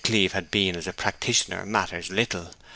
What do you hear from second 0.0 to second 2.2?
Cleeve had been as a practitioner matters